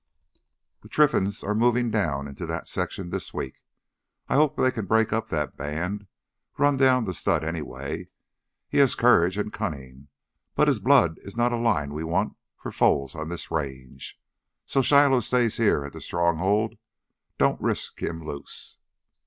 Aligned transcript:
"The 0.81 0.89
Trinfans 0.89 1.43
are 1.43 1.53
moving 1.53 1.91
down 1.91 2.27
into 2.27 2.47
that 2.47 2.67
section 2.67 3.11
this 3.11 3.35
week. 3.35 3.61
I 4.27 4.33
hope 4.33 4.55
they 4.57 4.71
can 4.71 4.87
break 4.87 5.13
up 5.13 5.29
that 5.29 5.55
band, 5.57 6.07
run 6.57 6.75
down 6.77 7.03
the 7.03 7.13
stud 7.13 7.43
anyway. 7.43 8.07
He 8.67 8.79
has 8.79 8.95
courage 8.95 9.37
and 9.37 9.53
cunning, 9.53 10.07
but 10.55 10.67
his 10.67 10.79
blood 10.79 11.19
is 11.21 11.37
not 11.37 11.53
a 11.53 11.55
line 11.55 11.93
we 11.93 12.03
want 12.03 12.35
for 12.57 12.71
foals 12.71 13.13
on 13.13 13.29
this 13.29 13.51
range. 13.51 14.19
So 14.65 14.81
Shiloh 14.81 15.19
stays 15.19 15.57
here 15.57 15.85
at 15.85 15.93
the 15.93 16.01
Stronghold; 16.01 16.79
don't 17.37 17.61
risk 17.61 18.01
him 18.01 18.25
loose." 18.25 18.79